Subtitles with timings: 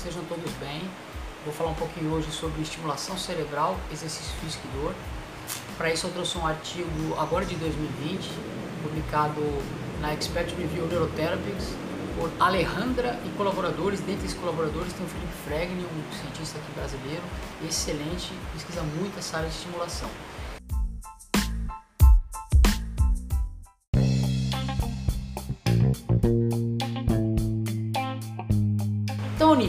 [0.00, 0.80] que estejam todos bem.
[1.44, 4.94] Vou falar um pouquinho hoje sobre estimulação cerebral, exercício físico e dor.
[5.76, 8.30] Para isso eu trouxe um artigo agora de 2020,
[8.82, 9.40] publicado
[10.00, 11.74] na Expert Review Neurotherapies,
[12.18, 14.00] por Alejandra e colaboradores.
[14.00, 17.22] Dentre esses colaboradores tem o Felipe Fregni, um cientista aqui brasileiro,
[17.66, 20.08] excelente, pesquisa muito essa área de estimulação.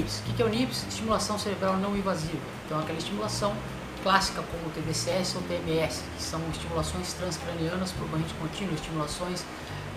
[0.01, 0.19] NIPS.
[0.19, 0.85] O que é o NIPS?
[0.87, 2.41] Estimulação cerebral não invasiva.
[2.65, 3.55] Então, aquela estimulação
[4.03, 9.43] clássica como o TDCS ou TMS, que são estimulações transcranianas por corrente contínua, estimulações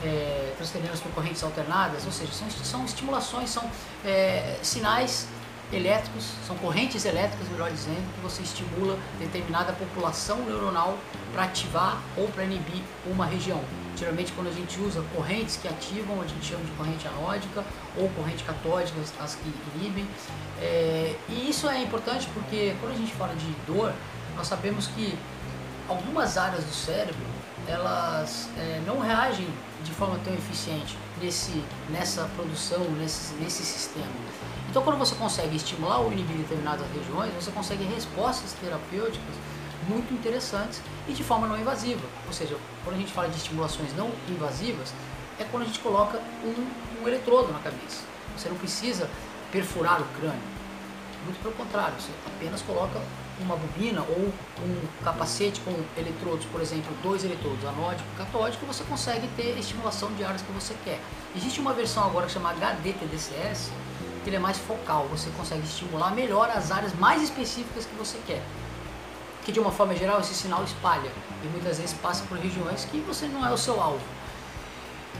[0.04, 3.68] é, transcranianas por correntes alternadas, ou seja, são, são estimulações, são
[4.04, 5.26] é, sinais
[5.74, 10.98] elétricos, são correntes elétricas, melhor dizendo, que você estimula determinada população neuronal
[11.32, 13.60] para ativar ou para inibir uma região.
[13.96, 17.64] Geralmente quando a gente usa correntes que ativam, a gente chama de corrente anódica
[17.96, 20.06] ou corrente catódica, as que inibem.
[20.60, 23.92] É, e isso é importante porque quando a gente fala de dor,
[24.36, 25.16] nós sabemos que
[25.88, 27.33] algumas áreas do cérebro
[27.68, 29.46] elas é, não reagem
[29.82, 34.12] de forma tão eficiente nesse, nessa produção, nesse, nesse sistema.
[34.70, 39.34] Então, quando você consegue estimular ou inibir determinadas regiões, você consegue respostas terapêuticas
[39.88, 42.06] muito interessantes e de forma não invasiva.
[42.26, 44.92] Ou seja, quando a gente fala de estimulações não invasivas,
[45.38, 48.02] é quando a gente coloca um, um eletrodo na cabeça.
[48.36, 49.08] Você não precisa
[49.52, 50.42] perfurar o crânio.
[51.24, 53.00] Muito pelo contrário, você apenas coloca
[53.40, 58.84] uma bobina ou um capacete com eletrodos, por exemplo, dois eletrodos, anódico e catódico, você
[58.84, 61.00] consegue ter estimulação de áreas que você quer.
[61.34, 63.70] Existe uma versão agora que chama HDTDCS,
[64.22, 68.18] que ele é mais focal, você consegue estimular melhor as áreas mais específicas que você
[68.26, 68.42] quer.
[69.44, 71.10] Que de uma forma geral esse sinal espalha
[71.42, 74.04] e muitas vezes passa por regiões que você não é o seu alvo.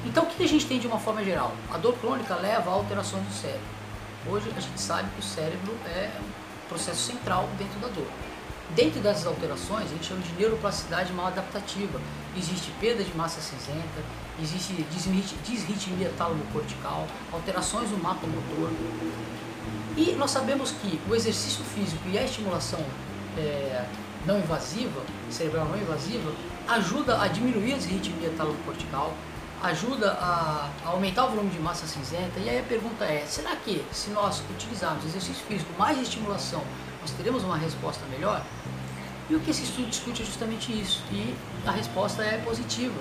[0.04, 1.52] Então o que a gente tem de uma forma geral?
[1.72, 3.83] A dor crônica leva a alterações do cérebro.
[4.26, 8.06] Hoje a gente sabe que o cérebro é um processo central dentro da dor.
[8.74, 12.00] Dentro dessas alterações, a gente chama de neuroplasticidade mal adaptativa.
[12.34, 14.02] Existe perda de massa cinzenta,
[14.40, 14.72] existe
[15.44, 18.72] disritmia tálamo-cortical, alterações no mapa motor.
[19.94, 22.80] E nós sabemos que o exercício físico e a estimulação
[23.36, 23.84] é,
[24.24, 26.32] não invasiva, cerebral não invasiva,
[26.66, 29.14] ajuda a diminuir a disritmia tálamo-cortical,
[29.64, 32.38] ajuda a, a, aumentar o volume de massa cinzenta.
[32.38, 36.62] E aí a pergunta é: será que se nós utilizarmos exercício físico mais estimulação,
[37.00, 38.44] nós teremos uma resposta melhor?
[39.28, 41.02] E o que esse estudo discute é justamente isso.
[41.10, 41.34] E
[41.66, 42.94] a resposta é positiva.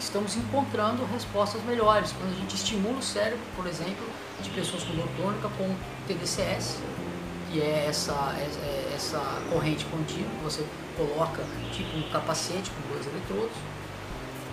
[0.00, 4.04] Estamos encontrando respostas melhores quando a gente estimula o cérebro, por exemplo,
[4.42, 5.76] de pessoas com dor crônica com
[6.08, 6.78] TDCS,
[7.52, 9.20] que é essa, é, essa
[9.52, 10.66] corrente contínua que você
[10.96, 13.56] coloca tipo um capacete com dois eletrodos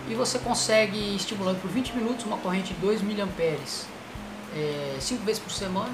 [0.10, 3.28] e você consegue, estimulando por 20 minutos, uma corrente de 2 mA,
[5.00, 5.94] 5 vezes por semana.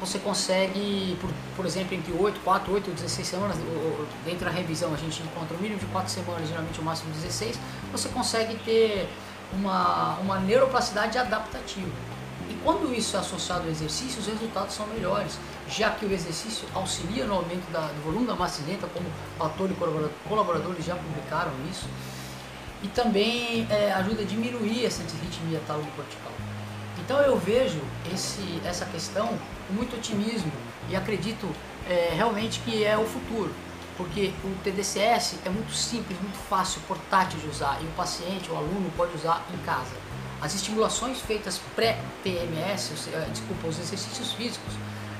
[0.00, 3.56] Você consegue, por, por exemplo, entre 8, 4, 8 ou 16 semanas,
[4.24, 7.58] dentro da revisão a gente encontra um mínimo de 4 semanas, geralmente o máximo 16,
[7.92, 9.08] você consegue ter
[9.52, 11.90] uma, uma neuroplasticidade adaptativa.
[12.48, 15.38] E quando isso é associado ao exercício, os resultados são melhores,
[15.68, 19.06] já que o exercício auxilia no aumento da, do volume da massa cinzenta, como
[19.38, 19.74] Pator e
[20.28, 21.86] colaboradores já publicaram isso
[22.82, 26.32] e também é, ajuda a diminuir essa disritmia tálamo-cortical.
[26.98, 27.80] Então eu vejo
[28.12, 29.26] esse, essa questão
[29.66, 30.52] com muito otimismo
[30.88, 31.48] e acredito
[31.88, 33.52] é, realmente que é o futuro,
[33.96, 38.56] porque o TDCS é muito simples, muito fácil, portátil de usar e o paciente, o
[38.56, 39.92] aluno pode usar em casa.
[40.40, 42.92] As estimulações feitas pré-TMS,
[43.30, 44.72] desculpa, os exercícios físicos,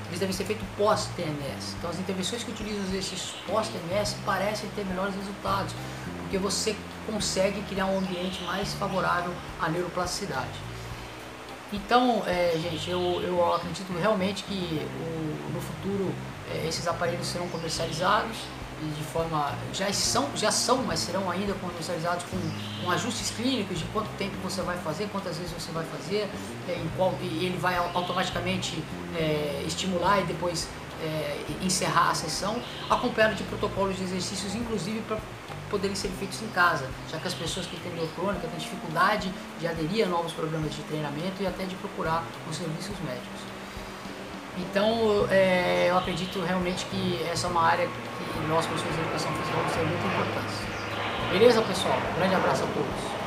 [0.09, 1.75] eles devem ser feitos pós-TMS.
[1.78, 5.75] Então as intervenções que utilizam os exercícios pós-TMS parecem ter melhores resultados,
[6.30, 6.76] porque você
[7.10, 10.60] consegue criar um ambiente mais favorável à neuroplasticidade.
[11.72, 16.14] Então, é, gente, eu, eu acredito realmente que o, no futuro
[16.49, 18.37] é, esses aparelhos serão comercializados
[18.81, 22.38] e de forma já são já são mas serão ainda comercializados com,
[22.82, 26.31] com ajustes clínicos de quanto tempo você vai fazer quantas vezes você vai fazer
[26.66, 28.82] é, em qual e ele vai automaticamente
[29.14, 30.66] é, estimular e depois
[31.02, 35.19] é, encerrar a sessão acompanhado de protocolos de exercícios inclusive para
[35.70, 39.32] poderem ser feitos em casa, já que as pessoas que têm dor crônica têm dificuldade
[39.58, 43.40] de aderir a novos programas de treinamento e até de procurar os serviços médicos.
[44.58, 49.32] Então, é, eu acredito realmente que essa é uma área que nós, professores de educação
[49.32, 50.67] física, vamos ter muita importância.
[51.32, 51.99] Beleza, pessoal?
[52.12, 53.19] Um grande abraço a todos.